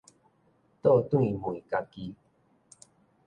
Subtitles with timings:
[0.03, 0.03] 倒
[0.99, 2.15] 轉問家己